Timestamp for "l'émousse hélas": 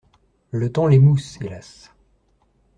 0.87-1.93